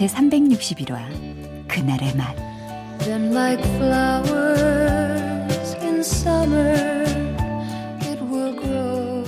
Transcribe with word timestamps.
제 0.00 0.06
361화 0.06 1.68
그날의 1.68 2.16
맛 2.16 2.34
Then 3.00 3.34
like 3.34 3.62
flowers 3.76 4.96
in 5.82 5.98
summer 5.98 7.04
it 8.00 8.18
will 8.24 8.56
grow 8.56 9.22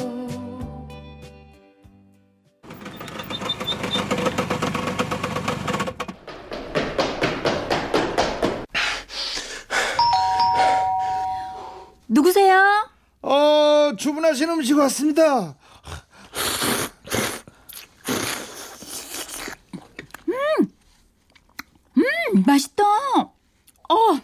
누구세요? 12.08 12.88
어, 13.20 13.92
주문하신 13.98 14.48
음식 14.48 14.78
왔습니다. 14.78 15.54
음, 22.32 22.42
맛있다. 22.46 22.82
어, 22.84 24.20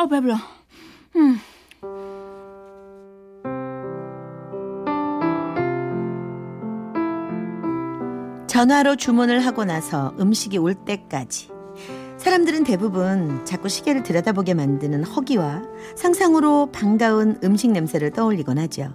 어, 0.00 0.06
배불러. 0.06 0.34
음. 1.16 1.38
전화로 8.46 8.96
주문을 8.96 9.44
하고 9.44 9.64
나서 9.64 10.14
음식이 10.18 10.56
올 10.56 10.74
때까지 10.74 11.50
사람들은 12.16 12.64
대부분 12.64 13.44
자꾸 13.44 13.68
시계를 13.68 14.02
들여다보게 14.02 14.54
만드는 14.54 15.04
허기와 15.04 15.62
상상으로 15.96 16.70
반가운 16.72 17.38
음식 17.44 17.70
냄새를 17.70 18.10
떠올리곤 18.10 18.58
하죠. 18.58 18.94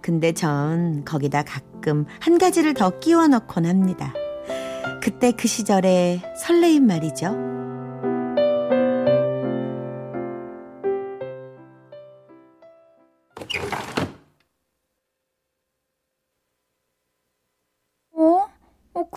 근데 0.00 0.32
전 0.32 1.04
거기다 1.04 1.42
가끔 1.42 2.06
한 2.20 2.38
가지를 2.38 2.74
더 2.74 2.98
끼워 3.00 3.26
넣곤 3.26 3.66
합니다. 3.66 4.14
그때 5.02 5.32
그 5.32 5.48
시절의 5.48 6.22
설레임 6.36 6.86
말이죠. 6.86 7.47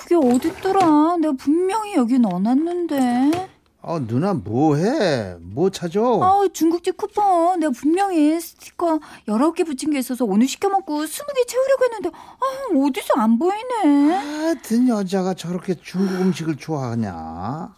그게 0.01 0.15
어딨더라? 0.15 1.17
내가 1.17 1.33
분명히 1.37 1.95
여기 1.95 2.17
넣어놨는데. 2.19 3.49
어, 3.83 3.99
누나 4.05 4.33
뭐해? 4.33 5.37
뭐 5.39 5.69
찾아? 5.71 5.99
아, 6.01 6.47
중국집 6.53 6.97
쿠폰. 6.97 7.59
내가 7.59 7.71
분명히 7.71 8.39
스티커 8.39 8.99
여러 9.27 9.53
개 9.53 9.63
붙인 9.63 9.91
게 9.91 9.99
있어서 9.99 10.23
오늘 10.25 10.47
시켜 10.47 10.69
먹고 10.69 11.05
스무 11.07 11.27
개 11.35 11.45
채우려고 11.45 11.83
했는데, 11.85 12.09
아, 12.13 12.79
어디서 12.87 13.13
안 13.17 13.39
보이네. 13.39 14.13
하여튼 14.13 14.87
여자가 14.87 15.33
저렇게 15.33 15.75
중국 15.81 16.13
음식을 16.21 16.57
좋아하냐? 16.57 17.73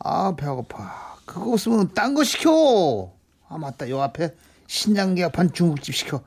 아, 0.00 0.34
배고파. 0.36 1.16
그거 1.24 1.52
없으면 1.52 1.92
딴 1.94 2.14
거 2.14 2.24
시켜. 2.24 3.10
아, 3.48 3.58
맞다. 3.58 3.88
요 3.90 4.00
앞에 4.02 4.34
신장 4.66 5.14
개업한 5.14 5.52
중국집 5.52 5.94
시켜. 5.94 6.20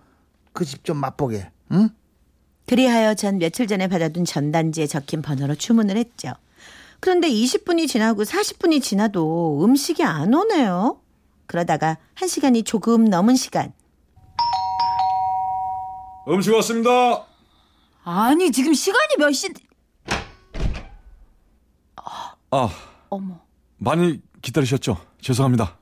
그 0.53 0.63
집 0.63 0.85
좀 0.85 0.97
맛보게. 0.97 1.51
응? 1.73 1.89
그리하여 2.67 3.13
전 3.13 3.37
며칠 3.37 3.67
전에 3.67 3.87
받아둔 3.87 4.25
전단지에 4.25 4.87
적힌 4.87 5.21
번호로 5.21 5.55
주문을 5.55 5.97
했죠. 5.97 6.33
그런데 6.99 7.29
20분이 7.29 7.87
지나고 7.87 8.23
40분이 8.23 8.81
지나도 8.81 9.63
음식이 9.63 10.03
안 10.03 10.33
오네요. 10.33 10.99
그러다가 11.45 11.97
1시간이 12.15 12.65
조금 12.65 13.05
넘은 13.05 13.35
시간. 13.35 13.73
음식 16.27 16.53
왔습니다. 16.55 17.25
아니, 18.03 18.51
지금 18.51 18.73
시간이 18.73 19.15
몇 19.19 19.31
시, 19.31 19.49
아, 22.51 22.69
어머. 23.09 23.39
많이 23.77 24.21
기다리셨죠? 24.41 24.97
죄송합니다. 25.19 25.77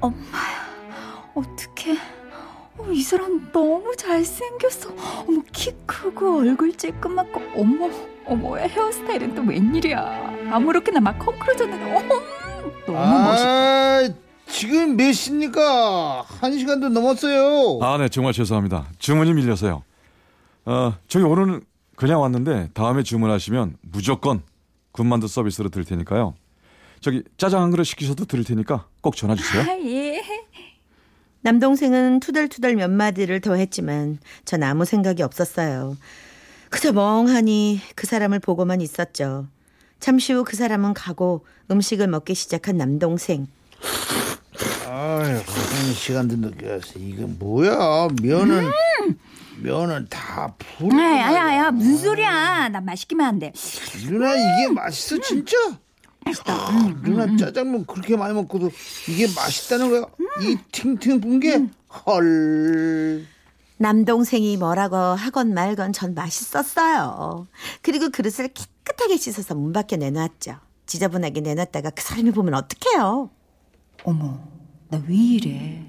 어, 0.00 0.12
이 2.92 3.02
사람 3.02 3.50
너무 3.52 3.94
잘생겼어. 3.96 4.90
어머, 5.26 5.42
키 5.52 5.72
크고 5.86 6.38
얼굴 6.38 6.72
쬐끄맣고, 6.72 7.56
어머, 7.56 7.90
어머, 8.26 8.56
헤어스타일은 8.56 9.34
또 9.34 9.42
웬일이야. 9.42 10.50
아무렇게나 10.50 11.00
막 11.00 11.24
헝클어졌는데, 11.24 11.96
어머, 11.96 12.14
너무 12.86 13.24
멋있다. 13.24 13.48
아, 13.48 14.08
지금 14.48 14.96
몇 14.96 15.12
시입니까? 15.12 16.22
한 16.40 16.58
시간도 16.58 16.88
넘었어요. 16.90 17.80
아, 17.82 17.98
네, 17.98 18.08
정말 18.08 18.32
죄송합니다. 18.32 18.86
주문이 18.98 19.34
밀려서요. 19.34 19.82
어, 20.66 20.94
저기 21.08 21.24
오늘은 21.24 21.62
그냥 21.96 22.20
왔는데 22.20 22.70
다음에 22.74 23.02
주문하시면 23.02 23.78
무조건 23.82 24.42
군만두 24.92 25.28
서비스로 25.28 25.68
드릴 25.68 25.84
테니까요. 25.84 26.34
저기 27.00 27.22
짜장 27.36 27.62
한 27.62 27.70
그릇 27.70 27.84
시키셔도 27.84 28.24
드릴 28.24 28.44
테니까 28.44 28.86
꼭 29.00 29.16
전화 29.16 29.34
주세요. 29.34 29.62
아, 29.62 29.78
예. 29.84 30.22
남동생은 31.50 32.18
투덜투덜 32.18 32.74
몇 32.74 32.90
마디를 32.90 33.40
더 33.40 33.54
했지만 33.54 34.18
전 34.44 34.64
아무 34.64 34.84
생각이 34.84 35.22
없었어요. 35.22 35.96
그저 36.70 36.92
멍하니 36.92 37.80
그 37.94 38.04
사람을 38.08 38.40
보고만 38.40 38.80
있었죠. 38.80 39.46
잠시 40.00 40.32
후 40.32 40.42
그 40.42 40.56
사람은 40.56 40.92
가고 40.94 41.46
음식을 41.70 42.08
먹기 42.08 42.34
시작한 42.34 42.76
남동생. 42.78 43.46
아유, 44.88 45.36
한 45.36 45.92
시간도 45.94 46.34
늦었어. 46.38 46.98
이거 46.98 47.28
뭐야? 47.28 48.08
면은 48.20 48.72
면은 49.62 50.06
다 50.10 50.52
풀. 50.58 50.90
음! 50.90 50.98
야, 50.98 51.32
야, 51.32 51.56
야, 51.58 51.70
무슨 51.70 51.96
소리야. 51.96 52.70
나 52.70 52.80
맛있기만 52.80 53.24
한데. 53.24 53.52
누나 54.08 54.34
이게 54.34 54.68
맛있어 54.74 55.20
진짜? 55.20 55.56
맛있다. 56.26 56.52
아, 56.54 56.94
누나 57.02 57.36
짜장면 57.36 57.86
그렇게 57.86 58.16
많이 58.16 58.34
먹고도 58.34 58.70
이게 59.08 59.26
맛있다는 59.34 59.90
거야? 59.90 60.02
이 60.42 60.56
팅팅 60.72 61.20
분게 61.20 61.66
헐. 62.06 63.26
남동생이 63.78 64.56
뭐라고 64.56 64.96
하건 64.96 65.52
말건 65.54 65.92
전 65.92 66.14
맛있었어요. 66.14 67.46
그리고 67.82 68.08
그릇을 68.10 68.48
깨끗하게 68.48 69.16
씻어서 69.18 69.54
문 69.54 69.72
밖에 69.72 69.96
내놨죠. 69.96 70.56
지저분하게 70.86 71.40
내놨다가 71.40 71.90
그 71.90 72.02
사람이 72.02 72.30
보면 72.32 72.54
어떡해요. 72.54 73.30
어머, 74.04 74.40
나 74.88 75.02
왜 75.08 75.14
이래? 75.14 75.82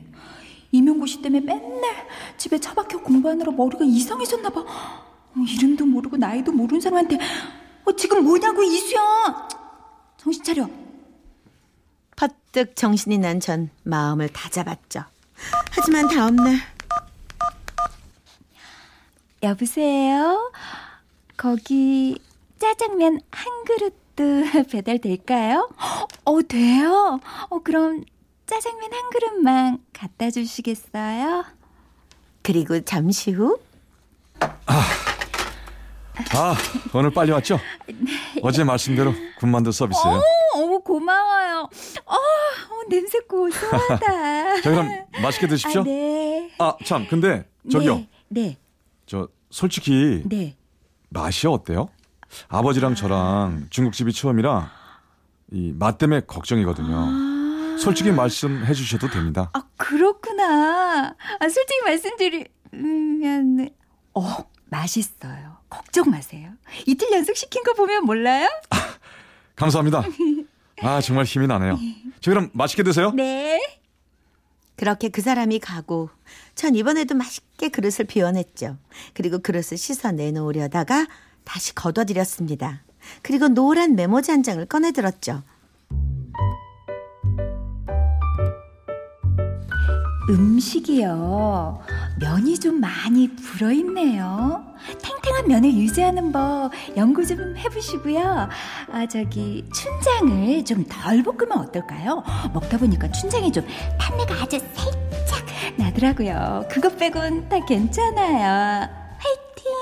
이명고씨 0.71 1.21
때문에 1.21 1.39
맨날 1.45 2.07
집에 2.37 2.59
처박혀 2.59 2.99
공부하느라 3.01 3.51
머리가 3.51 3.85
이상해졌나 3.85 4.49
봐. 4.49 4.59
어, 4.61 5.39
이름도 5.47 5.85
모르고 5.85 6.17
나이도 6.17 6.51
모르는 6.51 6.81
사람한테 6.81 7.17
어, 7.85 7.91
지금 7.95 8.25
뭐냐고 8.25 8.63
이수연! 8.63 9.01
정신 10.27 10.43
차려. 10.43 10.69
퍼뜩 12.17 12.75
정신이 12.75 13.17
난 13.17 13.39
전 13.39 13.69
마음을 13.83 14.27
다잡았죠. 14.27 15.05
하지만 15.71 16.09
다음날 16.09 16.57
여보세요? 19.41 20.51
거기 21.37 22.19
짜장면 22.59 23.21
한 23.31 23.63
그릇도 23.63 24.63
배달될까요? 24.69 25.69
어, 26.25 26.41
돼요? 26.41 27.21
어, 27.49 27.59
그럼 27.59 28.03
짜장면 28.47 28.91
한 28.93 29.09
그릇만 29.11 29.79
갖다 29.93 30.29
주시겠어요? 30.29 31.45
그리고 32.41 32.81
잠시 32.81 33.31
후 33.31 33.57
아, 34.39 36.55
오늘 36.93 37.11
빨리 37.11 37.31
왔죠? 37.31 37.59
어제 38.43 38.63
말씀대로 38.63 39.13
군만두 39.39 39.71
서비스요. 39.71 40.11
어, 40.13 40.21
어머 40.55 40.79
고마워요. 40.79 41.69
어, 42.05 42.13
어 42.15 42.83
냄새 42.89 43.19
고소하다. 43.21 43.97
자, 44.61 44.69
그럼 44.69 44.89
맛있게 45.21 45.47
드십시오. 45.47 45.81
아, 45.81 45.83
네. 45.83 46.51
아, 46.59 46.75
참, 46.85 47.05
근데 47.09 47.47
저기요. 47.71 47.95
네, 47.97 48.07
네, 48.29 48.57
저 49.05 49.27
솔직히 49.49 50.23
네. 50.25 50.55
맛이 51.09 51.47
어때요? 51.47 51.89
아버지랑 52.49 52.95
저랑 52.95 53.67
중국집이 53.69 54.11
처음이라 54.13 54.69
이 55.53 55.73
맛 55.77 55.97
때문에 55.97 56.21
걱정이거든요. 56.27 56.95
아, 56.97 57.77
솔직히 57.79 58.11
말씀해 58.11 58.73
주셔도 58.73 59.07
됩니다. 59.09 59.49
아 59.53 59.63
그렇구나. 59.77 61.15
아 61.39 61.49
솔직히 61.49 61.81
말씀드리면, 61.85 63.69
어 64.13 64.21
맛있어요. 64.69 65.57
걱정 65.69 66.09
마세요. 66.09 66.51
이틀 66.85 67.11
연속 67.11 67.35
시킨 67.35 67.63
거 67.63 67.73
보면 67.73 68.05
몰라요? 68.05 68.47
감사합니다. 69.55 70.03
아, 70.81 71.01
정말 71.01 71.25
힘이 71.25 71.47
나네요. 71.47 71.77
저 72.21 72.31
그럼 72.31 72.49
맛있게 72.53 72.83
드세요. 72.83 73.11
네. 73.11 73.59
그렇게 74.75 75.09
그 75.09 75.21
사람이 75.21 75.59
가고 75.59 76.09
전 76.53 76.75
이번에도 76.75 77.15
맛있게 77.15 77.69
그릇을 77.69 78.05
비워냈죠. 78.05 78.77
그리고 79.13 79.39
그릇을 79.39 79.77
씻어 79.77 80.11
내놓으려다가 80.11 81.07
다시 81.43 81.73
걷어들였습니다. 81.73 82.83
그리고 83.23 83.47
노란 83.47 83.95
메모지 83.95 84.31
한 84.31 84.43
장을 84.43 84.63
꺼내들었죠. 84.65 85.41
음식이요. 90.29 91.81
면이 92.19 92.59
좀 92.59 92.79
많이 92.79 93.27
불어있네요. 93.35 94.65
탱탱한 95.01 95.47
면을 95.47 95.73
유지하는 95.73 96.31
법 96.31 96.71
연구 96.95 97.25
좀 97.25 97.55
해보시고요. 97.57 98.49
아, 98.91 99.07
저기, 99.07 99.63
춘장을 99.73 100.65
좀 100.65 100.85
덜 100.87 101.21
볶으면 101.23 101.59
어떨까요? 101.59 102.23
먹다 102.53 102.77
보니까 102.77 103.11
춘장이 103.11 103.51
좀 103.51 103.65
탄내가 103.99 104.33
아주 104.43 104.59
살짝 104.73 105.45
나더라고요. 105.77 106.67
그것 106.71 106.97
빼곤 106.97 107.49
다 107.49 107.63
괜찮아요. 107.65 108.89
화이팅! 109.19 109.73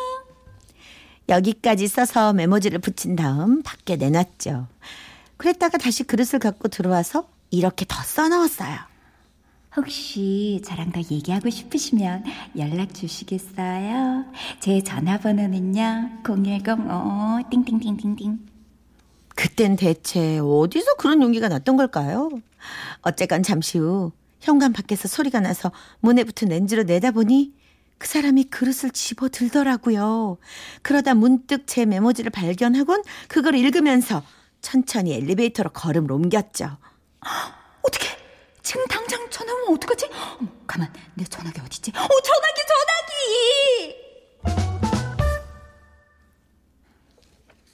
여기까지 1.30 1.88
써서 1.88 2.34
메모지를 2.34 2.80
붙인 2.80 3.16
다음 3.16 3.62
밖에 3.64 3.96
내놨죠. 3.96 4.68
그랬다가 5.38 5.78
다시 5.78 6.04
그릇을 6.04 6.40
갖고 6.40 6.68
들어와서 6.68 7.28
이렇게 7.52 7.86
더 7.88 8.02
써넣었어요. 8.02 8.78
혹시 9.76 10.62
저랑 10.66 10.92
더 10.92 11.02
얘기하고 11.12 11.50
싶으시면 11.50 12.24
연락 12.58 12.94
주시겠어요? 12.94 14.26
제 14.60 14.82
전화번호는요, 14.82 16.22
010, 16.24 17.50
띵띵띵띵띵. 17.50 18.40
그땐 19.36 19.76
대체 19.76 20.40
어디서 20.40 20.96
그런 20.96 21.22
용기가 21.22 21.50
났던 21.50 21.76
걸까요? 21.76 22.30
어쨌건 23.02 23.44
잠시 23.44 23.78
후 23.78 24.14
현관 24.40 24.72
밖에서 24.72 25.10
소리가 25.10 25.42
나서 25.42 25.72
문에 26.00 26.24
붙은 26.24 26.48
렌즈로 26.48 26.84
내다보니 26.84 27.54
그 27.98 28.08
사람이 28.08 28.46
그릇을 28.46 28.92
집어 28.92 29.28
들더라고요. 29.28 30.38
그러다 30.84 31.16
문득 31.16 31.68
제 31.68 31.86
메모지를 31.86 32.32
발견하곤 32.32 33.04
그걸 33.28 33.56
읽으면서 33.56 34.24
천천히 34.62 35.14
엘리베이터로 35.14 35.72
걸음을 35.72 36.12
옮겼죠. 36.12 36.78
어떻게? 37.82 38.25
지금 38.66 38.84
당장 38.88 39.30
전화 39.30 39.54
오면 39.54 39.76
어떡하지? 39.76 40.10
어머, 40.40 40.50
가만, 40.66 40.92
내 41.14 41.24
전화기 41.24 41.62
어딨지? 41.62 41.92
어, 41.92 41.94
전화기, 42.02 42.62
전화기! 42.68 43.96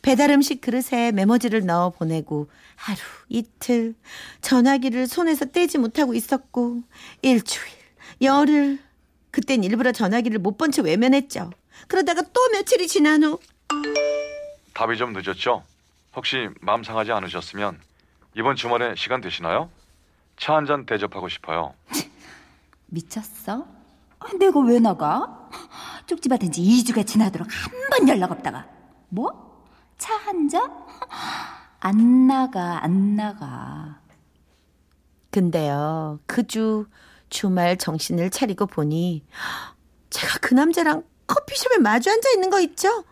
배달 0.02 0.32
음식 0.32 0.60
그릇에 0.60 1.14
메모지를 1.14 1.66
넣어 1.66 1.92
보내고 1.92 2.50
하루, 2.76 2.98
이틀 3.30 3.94
전화기를 4.42 5.08
손에서 5.08 5.46
떼지 5.46 5.78
못하고 5.78 6.14
있었고 6.14 6.82
일주일, 7.22 7.72
열흘 8.22 8.80
그땐 9.32 9.64
일부러 9.64 9.94
전화기를 9.94 10.40
못 10.40 10.58
본 10.58 10.72
채 10.72 10.82
외면했죠. 10.82 11.52
그러다가 11.88 12.22
또 12.34 12.50
며칠이 12.52 12.90
지난 12.90 13.24
후 13.24 13.40
답이 14.74 14.98
좀 14.98 15.14
늦었죠? 15.14 15.64
혹시 16.18 16.50
마음 16.60 16.84
상하지 16.84 17.14
않으셨으면 17.14 17.80
이번 18.36 18.58
주말에 18.58 18.96
시간 18.98 19.22
되시나요? 19.22 19.70
차 20.42 20.56
한 20.56 20.66
잔 20.66 20.86
대접하고 20.86 21.30
싶어요. 21.30 21.74
미쳤어? 22.88 23.66
아, 24.20 24.28
내가 24.40 24.60
왜 24.62 24.80
나가? 24.80 25.50
쪽지 26.08 26.30
받은 26.30 26.52
지 26.52 26.62
2주가 26.62 27.06
지나도록 27.06 27.48
한 27.52 27.90
번 27.92 28.08
연락 28.10 28.32
없다가. 28.32 28.66
뭐? 29.10 29.66
차 29.98 30.16
한 30.18 30.50
잔? 30.50 30.72
안 31.80 32.28
나가, 32.28 32.84
안 32.84 33.16
나가. 33.16 34.00
근데요 35.32 36.20
그 36.26 36.44
주 36.48 36.88
주말 37.30 37.78
정신을 37.78 38.30
차리고 38.32 38.66
보니 38.66 39.24
제가 40.10 40.40
그 40.42 40.54
남자랑 40.54 41.04
커피숍에 41.28 41.78
마주 41.78 42.10
앉아 42.10 42.30
있는 42.32 42.50
거 42.50 42.60
있죠? 42.62 43.06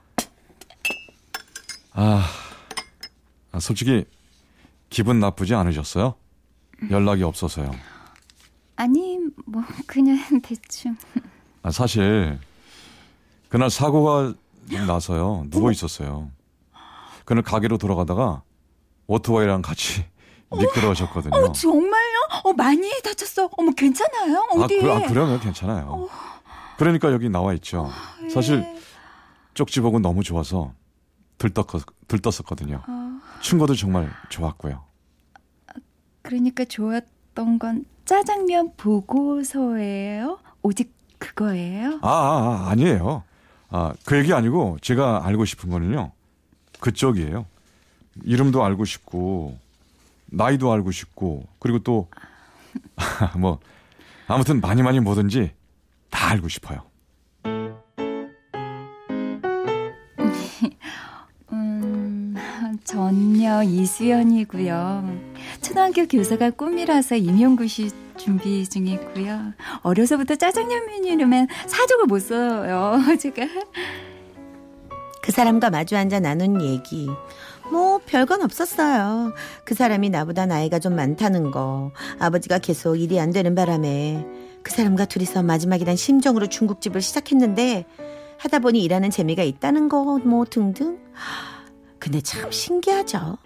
아, 1.94 2.26
아, 3.52 3.60
솔직히 3.60 4.06
기분 4.90 5.20
나쁘지 5.20 5.54
않으셨어요? 5.56 6.16
연락이 6.90 7.24
없어서요. 7.24 7.72
아니, 8.76 9.20
뭐, 9.46 9.64
그냥 9.86 10.18
대충. 10.42 10.96
아, 11.62 11.72
사실 11.72 12.40
그날 13.50 13.70
사고가 13.70 14.34
좀 14.72 14.86
나서요. 14.86 15.48
누워 15.50 15.72
있었어요. 15.72 16.32
그날 17.26 17.44
가게로 17.44 17.78
돌아가다가 17.78 18.44
오토바이랑 19.08 19.62
같이 19.62 20.06
미끄러우셨거든요. 20.52 21.36
어, 21.36 21.52
정말요? 21.52 22.18
어, 22.44 22.54
많이 22.54 22.90
다쳤어. 23.04 23.50
어머, 23.58 23.72
괜찮아요? 23.72 24.48
아, 24.52 24.60
어디? 24.62 24.80
그, 24.80 24.92
아, 24.92 25.02
그러면 25.08 25.40
괜찮아요. 25.40 26.08
그러니까 26.78 27.12
여기 27.12 27.30
나와 27.30 27.54
있죠. 27.56 27.92
사실 28.32 28.64
쪽지 29.54 29.82
보고 29.82 30.00
너무 30.00 30.24
좋아서 30.24 30.74
들떴, 31.38 31.66
들떴었거든요. 32.08 32.82
충고도 33.42 33.76
정말 33.76 34.12
좋았고요. 34.30 34.84
그러니까 36.30 36.64
좋았던 36.64 37.58
건 37.58 37.86
짜장면 38.06 38.74
보고서예요? 38.78 40.38
오직 40.62 40.94
그거예요? 41.18 41.98
아, 42.04 42.08
아, 42.08 42.66
아 42.68 42.70
아니에요. 42.70 43.24
아, 43.70 43.94
그 44.06 44.16
얘기 44.16 44.32
아니고 44.32 44.78
제가 44.82 45.26
알고 45.26 45.46
싶은 45.46 45.72
거는요. 45.72 46.12
그쪽이에요. 46.82 47.48
이름도 48.24 48.64
알고 48.64 48.86
싶고 48.86 49.58
나이도 50.28 50.72
알고 50.72 50.92
싶고 50.92 51.48
그리고 51.58 51.80
또 51.80 52.08
뭐 53.40 53.60
아무튼 54.28 54.62
많이 54.62 54.84
많이 54.84 55.00
뭐든지 55.00 55.52
다 56.12 56.30
알고 56.30 56.48
싶어요. 56.48 56.84
음, 61.52 62.36
전녀 62.84 63.64
이수연이고요. 63.64 65.39
초등학교 65.70 66.08
교사가 66.08 66.50
꿈이라서 66.50 67.16
임용고시 67.18 67.92
준비 68.18 68.68
중이고요. 68.68 69.54
어려서부터 69.84 70.36
짜장면 70.36 71.06
이름엔 71.06 71.48
사족을 71.68 72.06
못 72.08 72.18
써요. 72.24 73.00
제가 73.22 73.46
그 75.22 75.32
사람과 75.32 75.70
마주 75.70 75.96
앉아 75.96 76.22
나눈 76.22 76.60
얘기. 76.64 77.08
뭐 77.72 78.00
별건 78.04 78.42
없었어요. 78.42 79.32
그 79.64 79.76
사람이 79.76 80.10
나보다 80.10 80.48
나이가 80.48 80.80
좀 80.80 80.96
많다는 80.96 81.52
거. 81.52 81.92
아버지가 82.18 82.58
계속 82.58 82.96
일이 82.96 83.20
안 83.20 83.30
되는 83.30 83.54
바람에 83.54 84.26
그 84.64 84.72
사람과 84.72 85.06
둘이서 85.06 85.44
마지막이란 85.44 85.96
심정으로 85.96 86.48
중국집을 86.48 87.00
시작했는데 87.00 87.86
하다 88.40 88.58
보니 88.58 88.82
일하는 88.82 89.12
재미가 89.12 89.44
있다는 89.44 89.88
거 89.88 90.18
뭐 90.26 90.46
등등. 90.46 90.98
근데 92.00 92.22
참 92.22 92.50
신기하죠. 92.52 93.38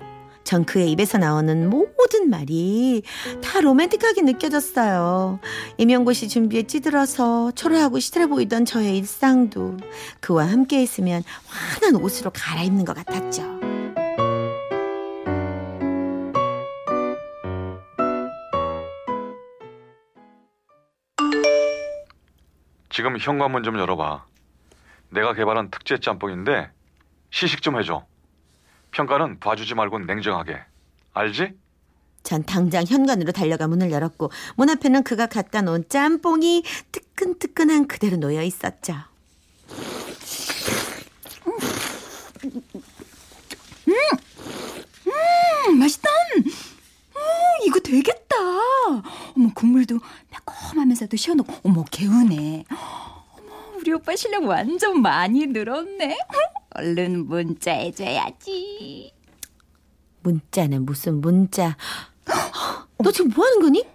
전 0.43 0.65
그의 0.65 0.91
입에서 0.91 1.17
나오는 1.17 1.69
모든 1.69 2.29
말이 2.29 3.03
다 3.41 3.62
로맨틱하게 3.62 4.21
느껴졌어요. 4.21 5.39
임용고시 5.77 6.27
준비에 6.27 6.63
찌들어서 6.63 7.51
초라하고 7.51 8.00
시들어 8.00 8.27
보이던 8.27 8.65
저의 8.65 8.97
일상도 8.97 9.77
그와 10.19 10.45
함께 10.45 10.81
있으면 10.83 11.23
환한 11.47 12.01
옷으로 12.01 12.31
갈아입는 12.33 12.85
것 12.85 12.95
같았죠. 12.95 13.63
지금 22.89 23.17
현관문 23.17 23.63
좀 23.63 23.79
열어봐. 23.79 24.23
내가 25.09 25.33
개발한 25.33 25.71
특제 25.71 26.00
짬뽕인데 26.00 26.69
시식 27.31 27.63
좀 27.63 27.79
해줘. 27.79 28.05
평가는 28.93 29.39
봐주지 29.39 29.73
말고 29.75 30.00
냉정하게. 30.00 30.57
알지? 31.13 31.53
전 32.23 32.43
당장 32.45 32.85
현관으로 32.88 33.31
달려가 33.33 33.67
문을 33.67 33.91
열었고 33.91 34.31
문 34.55 34.69
앞에는 34.69 35.03
그가 35.03 35.25
갖다 35.27 35.62
놓은 35.62 35.89
짬뽕이 35.89 36.63
뜨끈뜨끈한 36.91 37.88
그대로 37.88 38.15
놓여 38.17 38.41
있었죠. 38.43 38.95
음, 45.67 45.79
맛있다. 45.79 46.09
음, 46.38 46.43
이거 47.65 47.79
되겠다. 47.79 48.35
어머 49.35 49.50
국물도 49.53 50.00
매콤하면서도 50.31 51.17
시원하고 51.17 51.53
어머 51.63 51.83
개운해. 51.91 52.65
어머 52.69 53.77
우리 53.77 53.91
오빠 53.91 54.15
실력 54.15 54.43
완전 54.45 55.01
많이 55.01 55.45
늘었네. 55.47 56.17
얼른 56.75 57.27
문자 57.27 57.72
해줘야지. 57.72 59.13
문자는 60.22 60.86
무슨 60.86 61.22
문자? 61.22 61.77
너 62.98 63.12
지금 63.12 63.32
뭐 63.36 63.46
하는 63.46 63.60
거니? 63.62 63.86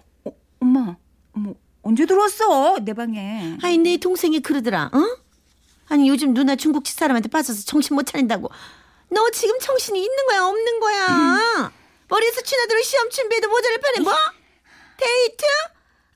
엄마, 0.61 0.95
어머 1.33 1.53
언제 1.81 2.05
들어왔어 2.05 2.77
내 2.79 2.93
방에? 2.93 3.57
아이 3.63 3.77
내 3.77 3.97
동생이 3.97 4.39
그러더라. 4.41 4.91
어? 4.93 5.17
아니 5.87 6.07
요즘 6.07 6.33
누나 6.33 6.55
중국집 6.55 6.97
사람한테 6.97 7.29
빠져서 7.29 7.63
정신 7.65 7.95
못 7.95 8.03
차린다고. 8.03 8.49
너 9.11 9.29
지금 9.31 9.57
정신이 9.59 9.99
있는 9.99 10.25
거야 10.27 10.43
없는 10.45 10.79
거야? 10.79 11.71
머리에서 12.07 12.41
취나도록 12.41 12.83
시험 12.83 13.09
준비해도 13.09 13.49
모자를 13.49 13.79
파네 13.79 13.99
뭐? 14.01 14.13
데이트? 14.97 15.45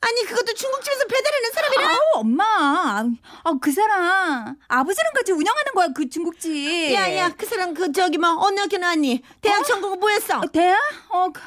아니 0.06 0.26
그것도 0.26 0.54
중국집에서 0.54 1.06
배달하는 1.06 1.52
사람이라? 1.54 1.88
아우 1.90 2.00
엄마 2.16 2.44
아, 2.46 3.06
아, 3.44 3.54
그 3.62 3.72
사람 3.72 4.56
아버지랑 4.68 5.14
같이 5.14 5.32
운영하는 5.32 5.72
거야 5.74 5.88
그 5.96 6.10
중국집 6.10 6.92
야야 6.94 7.30
그 7.36 7.46
사람 7.46 7.74
그 7.74 7.92
저기 7.94 8.18
뭐 8.18 8.30
어느 8.46 8.60
학교 8.60 8.78
나왔니? 8.78 9.24
대학 9.42 9.64
전공은 9.66 10.00
뭐였어? 10.00 10.40
어, 10.40 10.48
대야? 10.52 10.78
어, 11.10 11.30
그, 11.32 11.42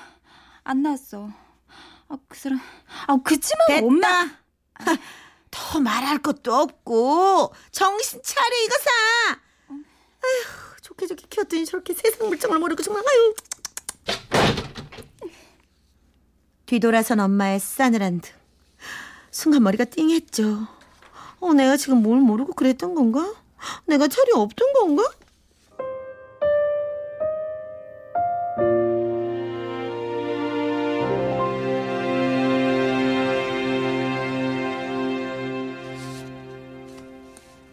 안 0.65 0.83
나왔어. 0.83 1.29
아, 2.09 2.17
그 2.29 2.39
사람. 2.39 2.61
아, 3.07 3.17
그치만 3.23 3.67
됐다. 3.69 3.87
엄마. 3.87 4.09
하, 4.09 4.97
더 5.51 5.81
말할 5.81 6.19
것도 6.19 6.55
없고 6.55 7.53
정신 7.73 8.21
차려 8.23 8.57
이거 8.65 8.77
사. 8.79 8.91
아휴 9.71 10.81
좋게 10.83 11.07
좋게 11.07 11.27
키웠더니 11.29 11.67
저렇게 11.67 11.93
세상 11.95 12.29
물정을 12.29 12.59
모르고 12.59 12.83
정말 12.83 13.03
아유. 13.07 13.35
뒤돌아선 16.67 17.21
엄마의 17.21 17.61
싸늘한 17.61 18.21
등. 18.21 18.33
순간 19.37 19.64
머리가 19.64 19.85
띵했죠. 19.85 20.66
어, 21.40 21.52
내가 21.52 21.76
지금 21.76 22.02
뭘 22.02 22.21
모르고 22.21 22.55
그랬던 22.55 22.95
건가? 22.95 23.35
내가 23.85 24.09
철이 24.09 24.33
없던 24.33 24.73
건가? 24.73 25.02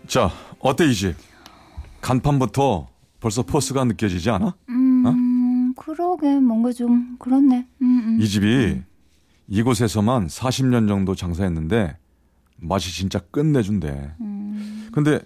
자, 0.05 0.29
어때 0.59 0.85
이 0.85 0.93
집? 0.93 1.15
간판부터 2.01 2.89
벌써 3.21 3.41
포스가 3.41 3.85
느껴지지 3.85 4.29
않아? 4.31 4.53
음, 4.67 5.73
그러게. 5.77 6.27
뭔가 6.41 6.73
좀, 6.73 7.15
그렇네. 7.19 7.65
음, 7.81 7.85
음. 7.85 8.17
이 8.19 8.27
집이 8.27 8.81
이곳에서만 9.47 10.27
40년 10.27 10.87
정도 10.87 11.15
장사했는데 11.15 11.97
맛이 12.57 12.93
진짜 12.93 13.19
끝내준대. 13.19 14.15
근데 14.93 15.19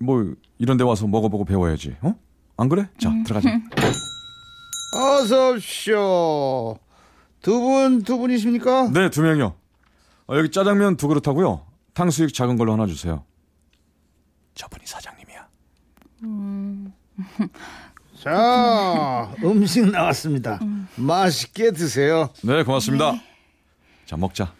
뭐 0.00 0.34
이런 0.58 0.76
데 0.76 0.84
와서 0.84 1.06
먹어보고 1.06 1.44
배워야지. 1.44 1.96
어? 2.02 2.14
안 2.56 2.68
그래? 2.68 2.88
자, 2.98 3.12
들어가자. 3.24 3.48
어서 4.98 5.52
오십시오. 5.52 6.78
두 7.42 7.60
분, 7.60 8.02
두 8.02 8.18
분이십니까? 8.18 8.90
네, 8.90 9.10
두 9.10 9.22
명이요. 9.22 9.54
어, 10.28 10.36
여기 10.36 10.50
짜장면 10.50 10.96
두 10.96 11.06
그릇 11.08 11.26
하고요. 11.28 11.64
탕수육 11.94 12.34
작은 12.34 12.56
걸로 12.56 12.72
하나 12.72 12.86
주세요. 12.86 13.24
저분이 14.54 14.84
사장님이야. 14.86 15.48
자, 18.26 19.32
음식 19.44 19.88
나왔습니다. 19.88 20.58
맛있게 20.96 21.70
드세요. 21.70 22.28
네, 22.42 22.64
고맙습니다. 22.64 23.12
자, 24.04 24.16
먹자. 24.16 24.52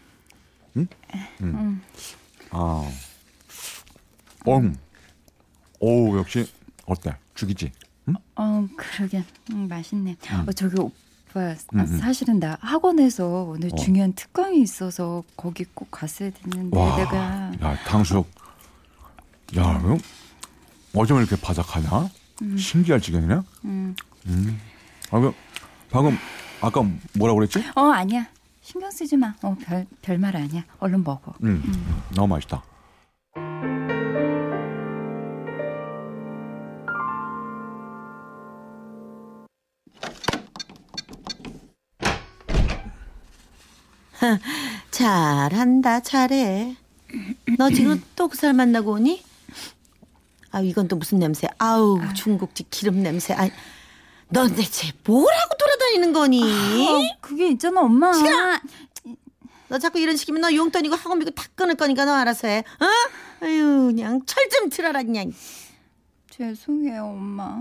응? 0.77 0.87
응. 1.41 1.81
아. 2.51 2.89
엉. 4.45 4.73
오, 5.81 6.17
역시 6.17 6.49
어때? 6.85 7.13
죽이지? 7.35 7.73
응? 8.07 8.13
어, 8.37 8.65
그러게. 8.77 9.25
음, 9.51 9.67
맛있네. 9.67 10.15
어, 10.47 10.51
저기 10.53 10.79
오빠. 10.79 10.93
아, 11.41 11.55
음, 11.73 11.79
음. 11.81 11.97
사실은 11.99 12.39
나 12.39 12.57
학원에서 12.61 13.49
오늘 13.49 13.69
어. 13.73 13.75
중요한 13.75 14.13
특강이 14.13 14.61
있어서 14.61 15.25
거기 15.35 15.65
꼭 15.73 15.91
갔어야 15.91 16.29
됐는데 16.29 16.79
와, 16.79 16.95
내가 16.95 17.51
야, 17.61 17.77
탕수육. 17.85 18.25
야, 19.57 19.83
어쩜 20.95 21.17
이렇게 21.19 21.35
바삭하냐? 21.35 22.09
신기할 22.57 23.01
지경이네. 23.01 23.35
음. 23.65 23.95
음. 24.27 24.61
아, 25.11 25.19
그 25.19 25.33
방금 25.89 26.17
아까 26.61 26.81
뭐라고 27.15 27.39
그랬지? 27.39 27.63
어 27.75 27.89
아니야 27.91 28.27
신경 28.61 28.91
쓰지 28.91 29.15
마. 29.17 29.33
어 29.41 29.55
별 29.61 29.85
별말 30.01 30.35
아니야. 30.35 30.63
얼른 30.79 31.03
먹어. 31.03 31.33
음, 31.43 31.63
너무 32.13 32.27
맛있다. 32.35 32.63
잘한다, 44.91 45.99
잘해. 46.01 46.75
너 47.57 47.69
지금 47.69 48.01
또그 48.15 48.35
사람 48.35 48.57
만나고 48.57 48.93
오니? 48.93 49.23
아, 50.57 50.61
이건 50.61 50.87
또 50.87 50.95
무슨 50.95 51.19
냄새? 51.19 51.47
아우, 51.59 51.99
중국집 52.15 52.71
기름 52.71 53.03
냄새. 53.03 53.33
아니, 53.35 53.51
넌 54.29 54.55
대체 54.55 54.91
뭐라고 55.05 55.55
돌아다니는 55.55 56.13
거니? 56.13 56.41
어, 56.41 57.17
그게 57.21 57.49
있잖아 57.49 57.81
엄마. 57.81 58.11
너 59.69 59.77
자꾸 59.77 59.99
이런 59.99 60.17
식이면 60.17 60.41
너 60.41 60.51
용돈이고 60.51 60.95
학원비고 60.95 61.31
다 61.31 61.43
끊을 61.53 61.75
거니까 61.75 62.05
너 62.05 62.13
알아서 62.13 62.47
해. 62.47 62.63
어? 62.79 63.45
아유, 63.45 63.91
그냥 63.93 64.21
철좀 64.25 64.69
틀어라, 64.71 65.03
그냥. 65.03 65.31
죄송해요 66.31 67.05
엄마. 67.05 67.59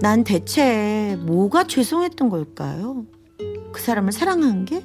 난 0.00 0.22
대체 0.22 1.16
뭐가 1.20 1.66
죄송했던 1.66 2.28
걸까요? 2.28 3.06
그 3.74 3.82
사람을 3.82 4.12
사랑한 4.12 4.64
게? 4.64 4.84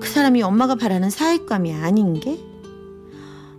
그 0.00 0.02
사람이 0.02 0.42
엄마가 0.42 0.74
바라는 0.74 1.10
사익감이 1.10 1.72
아닌 1.72 2.18
게? 2.18 2.36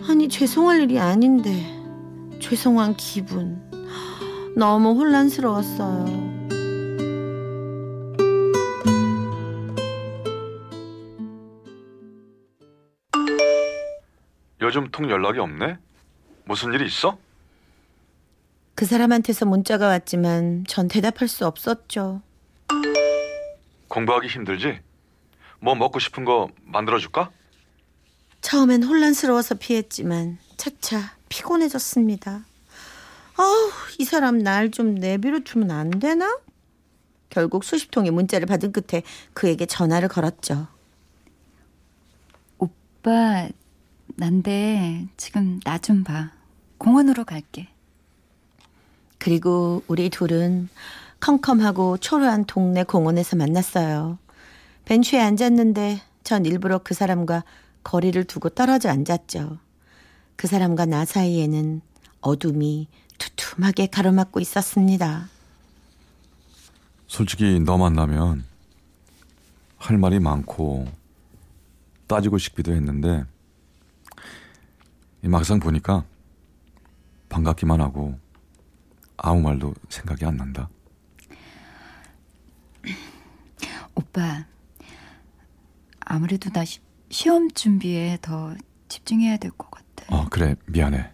아니, 0.09 0.27
죄송할 0.27 0.81
일이 0.81 0.99
아닌데, 0.99 1.49
죄송한 2.41 2.97
기분. 2.97 3.61
너무 4.57 4.91
혼란스러웠어요. 4.91 6.05
요즘 14.59 14.91
통 14.91 15.09
연락이 15.09 15.39
없네? 15.39 15.77
무슨 16.43 16.73
일이 16.73 16.85
있어? 16.88 17.17
그 18.75 18.85
사람한테서 18.85 19.45
문자가 19.45 19.88
왔지만 19.88 20.65
전 20.67 20.89
대답할 20.89 21.29
수 21.29 21.47
없었죠. 21.47 22.21
공부하기 23.89 24.27
힘들지? 24.27 24.79
뭐 25.60 25.75
먹고 25.75 26.00
싶은 26.00 26.24
거 26.24 26.48
만들어줄까? 26.63 27.31
처음엔 28.41 28.84
혼란스러워서 28.84 29.55
피했지만 29.55 30.38
차차 30.55 31.17
피곤해졌습니다. 31.27 32.46
아우, 33.38 33.72
이 33.98 34.05
사람 34.05 34.38
날 34.39 34.72
좀 34.72 34.96
내비로 34.96 35.43
두면 35.43 35.72
안 35.72 35.89
되나? 35.89 36.39
결국 37.29 37.63
수십 37.63 37.91
통의 37.91 38.12
문자를 38.12 38.48
받은 38.48 38.72
끝에 38.72 39.03
그에게 39.34 39.65
전화를 39.65 40.08
걸었죠. 40.08 40.67
오빠 42.58 43.50
난데 44.15 45.08
지금 45.17 45.60
나 45.63 45.77
좀 45.77 46.03
봐. 46.03 46.31
공원으로 46.77 47.25
갈게. 47.25 47.67
그리고 49.17 49.84
우리 49.88 50.10
둘은 50.10 50.69
컴컴하고 51.19 51.97
초라한 51.97 52.45
동네 52.45 52.83
공원에서 52.83 53.35
만났어요. 53.35 54.17
벤치에 54.85 55.19
앉았는데 55.19 56.01
전 56.23 56.45
일부러 56.45 56.79
그 56.79 56.93
사람과 56.93 57.43
거리를 57.83 58.23
두고 58.25 58.49
떨어져 58.49 58.89
앉았죠. 58.89 59.57
그 60.35 60.47
사람과 60.47 60.85
나 60.85 61.05
사이에는 61.05 61.81
어둠이 62.21 62.88
두툼하게 63.17 63.88
가로막고 63.88 64.39
있었습니다. 64.39 65.29
솔직히 67.07 67.59
너 67.59 67.77
만나면 67.77 68.45
할 69.77 69.97
말이 69.97 70.19
많고 70.19 70.88
따지고 72.07 72.38
싶기도 72.38 72.73
했는데 72.73 73.23
이 75.23 75.27
막상 75.27 75.59
보니까 75.59 76.03
반갑기만 77.29 77.81
하고 77.81 78.17
아무 79.17 79.41
말도 79.41 79.73
생각이 79.89 80.25
안 80.25 80.38
난다. 80.38 80.69
오빠 84.00 84.46
아무래도 86.00 86.50
나 86.51 86.63
시, 86.63 86.79
시험 87.10 87.51
준비에 87.51 88.18
더 88.22 88.56
집중해야 88.88 89.36
될 89.38 89.51
것 89.51 89.70
같아. 89.70 90.06
어 90.15 90.27
그래 90.29 90.56
미안해. 90.68 91.12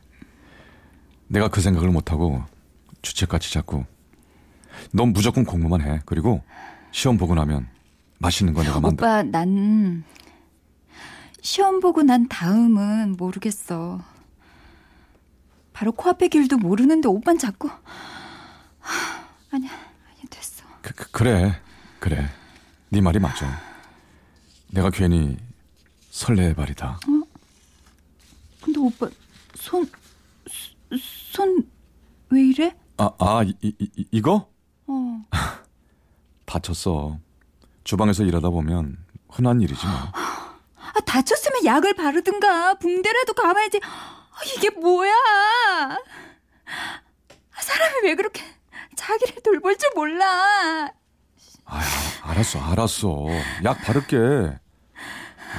내가 1.27 1.47
그 1.47 1.61
생각을 1.61 1.89
못하고 1.89 2.43
주책같이 3.01 3.51
자꾸 3.51 3.83
넌 4.91 5.13
무조건 5.13 5.43
공부만 5.45 5.81
해. 5.81 5.99
그리고 6.05 6.43
시험 6.91 7.17
보고 7.17 7.33
나면 7.33 7.67
맛있는 8.19 8.53
거 8.53 8.61
내가 8.61 8.79
만들. 8.79 9.03
오빠 9.03 9.23
난 9.23 10.03
시험 11.41 11.79
보고 11.79 12.03
난 12.03 12.27
다음은 12.29 13.15
모르겠어. 13.17 13.99
바로 15.73 15.91
코앞의 15.91 16.29
길도 16.29 16.57
모르는데 16.59 17.07
오빤 17.09 17.37
자꾸 17.39 17.67
하, 17.67 19.25
아니야 19.51 19.71
아니 19.71 20.29
됐어. 20.29 20.63
그, 20.83 20.93
그, 20.93 21.11
그래 21.11 21.59
그래, 21.99 22.29
네 22.95 23.01
말이 23.01 23.19
맞아. 23.19 23.45
내가 24.67 24.89
괜히 24.89 25.37
설레발이다. 26.11 27.01
근데 28.63 28.79
오빠 28.79 29.09
손 29.55 29.85
손 30.97 31.69
왜 32.29 32.41
이래? 32.41 32.73
아, 32.95 33.11
아, 33.19 33.43
이, 33.43 33.53
이, 33.61 33.75
이, 33.79 34.07
이거? 34.11 34.49
어. 34.87 35.25
다쳤어. 36.45 37.19
주방에서 37.83 38.23
일하다 38.23 38.49
보면 38.49 38.97
흔한 39.27 39.59
일이지 39.59 39.85
뭐. 39.85 39.93
아, 40.13 40.99
다쳤으면 41.05 41.65
약을 41.65 41.95
바르든가 41.95 42.75
붕대라도 42.75 43.33
감아야지. 43.33 43.81
아, 43.83 44.39
이게 44.55 44.69
뭐야? 44.69 45.11
아, 45.11 45.97
사람이 47.61 48.07
왜 48.07 48.15
그렇게 48.15 48.41
자기를 48.95 49.43
돌볼 49.43 49.77
줄 49.77 49.89
몰라? 49.95 50.93
아, 51.65 51.81
알았어, 52.23 52.59
알았어. 52.59 53.25
약 53.63 53.81
바를게. 53.83 54.15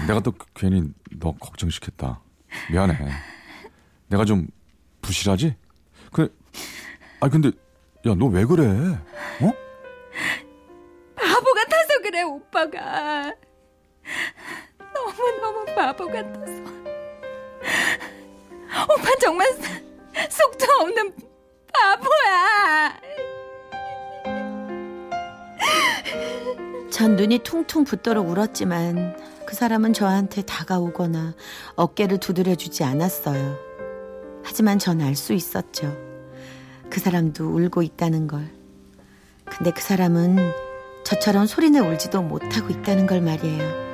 내가 0.07 0.21
또 0.21 0.33
괜히 0.55 0.91
너 1.19 1.33
걱정시켰다. 1.33 2.21
미안해. 2.71 2.97
내가 4.09 4.25
좀 4.25 4.47
부실하지? 5.03 5.57
그, 6.13 6.37
아 7.21 7.29
근데 7.29 7.51
야 8.07 8.15
너 8.15 8.27
왜 8.29 8.45
그래? 8.45 8.63
어? 8.69 9.53
바보 11.17 11.53
같아서 11.55 12.01
그래 12.03 12.23
오빠가 12.23 13.33
너무 14.95 15.41
너무 15.41 15.65
바보 15.75 16.07
같아서 16.07 16.63
오빠 18.85 19.11
정말 19.21 19.49
속도 20.31 20.67
없는 20.83 21.13
바보야 21.73 23.01
전 26.91 27.17
눈이 27.17 27.41
퉁퉁 27.41 27.85
붓도록 27.85 28.29
울었지만 28.29 29.17
그 29.47 29.55
사람은 29.55 29.93
저한테 29.93 30.43
다가오거나 30.43 31.35
어깨를 31.77 32.19
두드려주지 32.19 32.85
않았어요. 32.85 33.57
하지만 34.45 34.79
전 34.79 35.01
알 35.01 35.15
수 35.17 35.33
있었죠. 35.33 35.97
그 36.89 37.01
사람도 37.01 37.45
울고 37.55 37.83
있다는 37.83 38.29
걸. 38.29 38.49
근데 39.45 39.71
그 39.73 39.81
사람은 39.83 40.37
저처럼 41.05 41.47
소리내 41.47 41.79
울지도 41.81 42.23
못하고 42.23 42.71
있다는 42.71 43.07
걸 43.07 43.21
말이에요. 43.21 43.86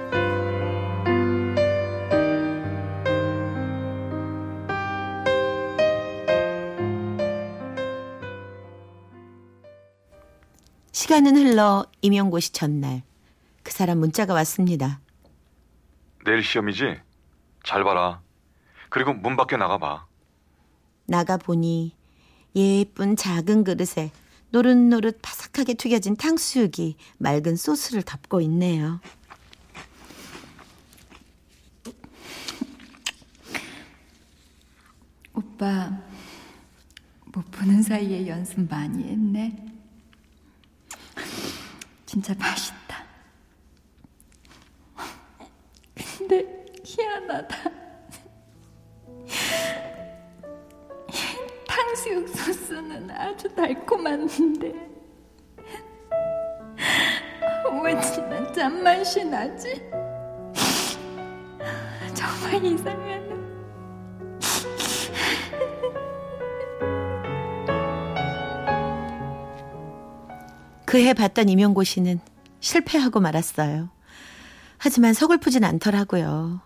시간은 11.13 11.37
흘러 11.37 11.85
임용고 12.01 12.41
시 12.41 12.55
전날 12.55 13.03
그 13.63 13.71
사람 13.71 13.99
문자가 13.99 14.33
왔습니다. 14.33 14.99
내일 16.25 16.43
시험이지? 16.43 17.03
잘 17.65 17.85
봐라. 17.85 18.23
그리고 18.89 19.13
문 19.13 19.37
밖에 19.37 19.59
나가봐. 19.59 20.07
나가 21.05 21.37
보니 21.37 21.95
예쁜 22.57 23.15
작은 23.15 23.65
그릇에 23.65 24.11
노릇노릇 24.53 25.19
바삭하게 25.21 25.75
튀겨진 25.75 26.17
탕수육이 26.17 26.97
맑은 27.19 27.57
소스를 27.57 28.01
덮고 28.01 28.41
있네요. 28.41 28.99
오빠 35.35 35.91
못 37.27 37.51
보는 37.51 37.83
사이에 37.83 38.27
연습 38.27 38.67
많이 38.67 39.05
했네 39.05 39.72
진짜 42.13 42.35
맛있다. 42.39 43.05
근데 46.19 46.67
희한하다. 46.85 47.57
탕수육 51.67 52.29
소스는 52.29 53.11
아주 53.13 53.49
달콤한데. 53.55 54.75
왠지 57.83 58.21
난 58.21 58.53
짠맛이 58.53 59.25
나지? 59.25 59.83
정말 62.13 62.63
이상하 62.63 63.22
그해 70.93 71.15
봤던 71.15 71.49
임용고시는 71.49 72.21
실패하고 72.61 73.19
말았어요. 73.19 73.89
하지만 74.77 75.15
서글프진 75.15 75.65
않더라고요. 75.65 76.61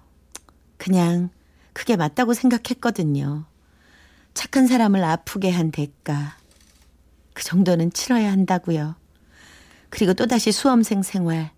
그냥 0.78 1.30
그게 1.72 1.94
맞다고 1.94 2.34
생각했거든요. 2.34 3.44
착한 4.34 4.66
사람을 4.66 5.04
아프게 5.04 5.50
한 5.50 5.70
대가. 5.70 6.36
그 7.34 7.44
정도는 7.44 7.92
치러야 7.92 8.32
한다고요. 8.32 8.96
그리고 9.90 10.12
또다시 10.12 10.50
수험생 10.50 11.04
생활. 11.04 11.52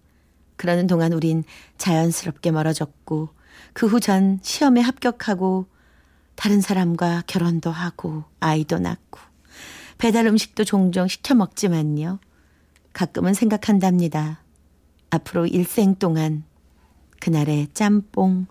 그러는 0.59 0.87
동안 0.87 1.15
우린 1.15 1.45
자연스럽게 1.79 2.51
멀어졌고, 2.51 3.31
그 3.73 3.87
후 3.87 3.99
전 3.99 4.41
시험에 4.43 4.83
합격하고, 4.83 5.69
다른 6.35 6.61
사람과 6.61 7.23
결혼도 7.27 7.71
하고, 7.71 8.25
아이도 8.41 8.79
낳고, 8.79 9.21
배달 9.97 10.27
음식도 10.27 10.65
종종 10.65 11.09
시켜 11.09 11.35
먹지만요. 11.35 12.19
가끔은 12.93 13.35
생각한답니다. 13.35 14.43
앞으로 15.11 15.47
일생 15.47 15.95
동안 15.95 16.45
그날의 17.21 17.69
짬뽕, 17.75 18.47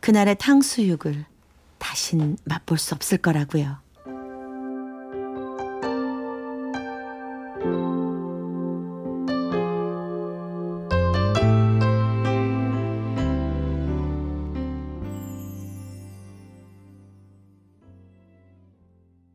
그날의 0.00 0.36
탕수육을 0.38 1.24
다신 1.78 2.36
맛볼 2.44 2.78
수 2.78 2.94
없을 2.94 3.18
거라고요. 3.18 3.83